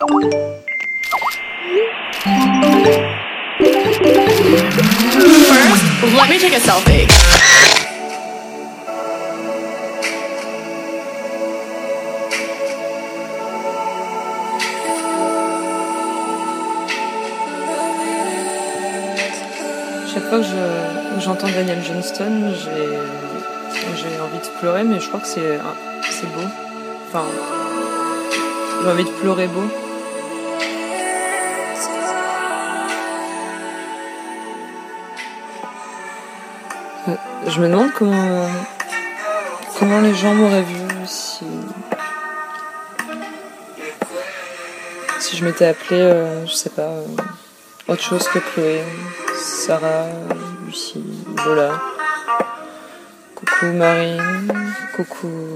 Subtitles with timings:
[0.00, 0.10] Let
[6.30, 7.06] me take a selfie.
[20.12, 25.26] Chaque fois que je- j'entends Daniel Johnston, j'ai envie de pleurer, mais je crois que
[25.26, 25.58] c'est
[26.10, 26.46] c'est beau.
[27.08, 27.24] Enfin,
[28.82, 29.64] j'ai envie de pleurer beau.
[37.46, 38.48] Je me demande comment
[39.78, 40.88] comment les gens m'auraient vu
[45.28, 47.04] si je m'étais appelée, euh, je sais pas, euh,
[47.86, 48.82] autre chose que Chloé,
[49.36, 50.06] Sarah,
[50.64, 51.04] Lucie,
[51.44, 51.80] Lola.
[53.34, 55.54] Coucou Marine, coucou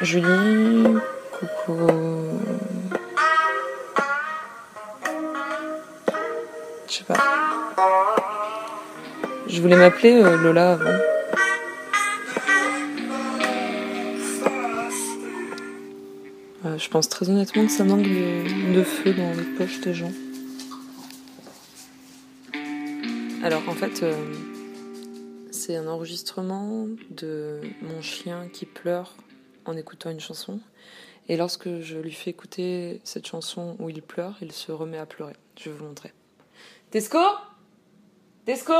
[0.00, 0.96] Julie,
[1.38, 2.40] coucou.
[6.88, 7.37] Je sais pas.
[9.58, 10.84] Je voulais m'appeler euh, Lola avant.
[16.64, 20.12] Euh, je pense très honnêtement que ça manque de, feu dans les poches des gens.
[23.42, 24.14] Alors en fait, euh,
[25.50, 29.16] c'est un enregistrement de mon chien qui pleure
[29.64, 30.60] en écoutant une chanson.
[31.28, 35.06] Et lorsque je lui fais écouter cette chanson où il pleure, il se remet à
[35.06, 35.34] pleurer.
[35.58, 36.12] Je vais vous montrer.
[36.92, 37.18] Tesco?
[38.46, 38.74] Tesco?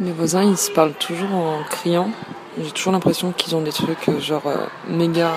[0.00, 2.10] Mes voisins, ils se parlent toujours en criant.
[2.56, 5.32] J'ai toujours l'impression qu'ils ont des trucs euh, genre euh, méga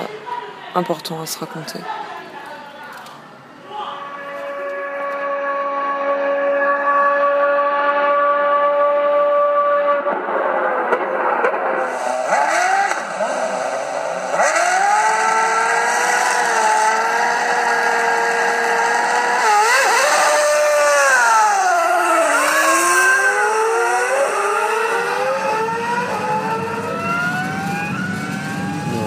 [0.75, 1.79] importants à se raconter.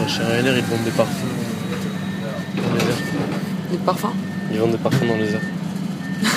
[0.09, 1.27] Chez Ryanair, ils vendent des parfums
[2.57, 2.99] dans les airs.
[3.71, 4.13] Des parfums
[4.53, 5.41] Ils vendent des parfums dans les airs.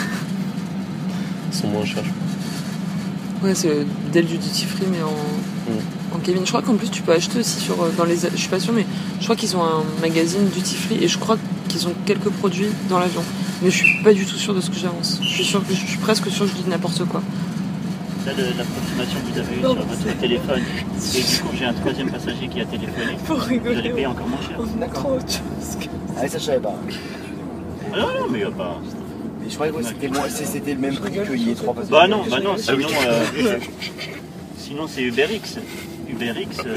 [1.52, 3.48] Ils sont moins chers, je crois.
[3.50, 6.44] Ouais, c'est dès du duty free, mais en, en cabine.
[6.44, 8.16] Je crois qu'en plus, tu peux acheter aussi sur, euh, dans les.
[8.18, 8.86] Je suis pas sûre, mais
[9.20, 12.70] je crois qu'ils ont un magazine duty free et je crois qu'ils ont quelques produits
[12.90, 13.22] dans l'avion.
[13.62, 15.20] Mais je suis pas du tout sûre de ce que j'avance.
[15.22, 17.22] Je suis, sûre je suis presque sûre que je dis n'importe quoi.
[18.36, 22.10] Le- l'approximation que vous avez eue sur votre téléphone, et du coup j'ai un troisième
[22.12, 23.90] passager qui a téléphoné, Faut vous allez rigoler.
[23.92, 24.58] payer encore moins cher.
[24.80, 25.12] D'accord.
[25.14, 26.76] autre chose que- Ah, ça, je savais pas.
[27.94, 28.80] Ah non, non, mais il a pas.
[29.42, 31.74] Mais je croyais que c'était le, c'est- c'était le même prix qu'il y ait trois
[31.74, 31.92] passagers.
[31.92, 33.58] Bah non, bah non, sinon, euh,
[34.58, 35.58] sinon c'est UberX.
[36.10, 36.76] UberX, euh,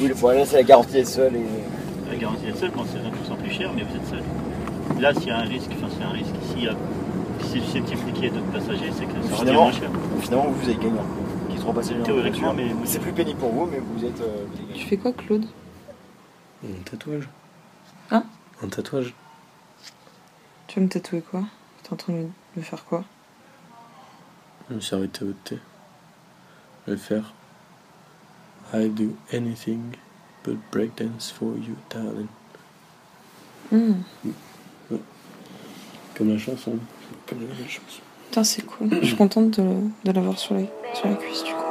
[0.00, 2.10] Oui, voilà, c'est la garantie est seule et.
[2.12, 4.22] la garantie est seule quand c'est 20% plus cher, mais vous êtes seul.
[5.00, 6.72] Là, s'il y a un risque, enfin a un risque, s'il y a
[7.42, 7.60] si
[8.30, 9.90] d'autres passagers, c'est que ça revient Finalement, moins cher.
[10.20, 11.04] finalement, vous êtes gagnant.
[11.74, 14.20] Passagers la Théoriquement, mais- C'est plus pénible pour vous, mais vous êtes.
[14.22, 15.44] euh, vous êtes Tu fais quoi, Claude?
[16.64, 17.28] Un tatouage.
[18.10, 18.24] Hein?
[18.62, 19.14] Un tatouage.
[20.66, 21.42] Tu veux me tatouer quoi?
[21.82, 22.26] T'es en train de
[22.56, 23.04] me faire quoi?
[24.70, 25.58] Je me suis arrêté au thé.
[26.86, 27.34] Je vais faire.
[28.72, 29.94] I do anything
[30.44, 32.28] but breakdance for you, darling.
[36.14, 36.78] Comme la chanson.
[37.28, 38.00] Comme la chanson.
[38.28, 38.88] Putain, c'est cool.
[39.00, 39.64] Je suis contente de,
[40.04, 41.67] de l'avoir sur, les, sur la cuisse, du coup.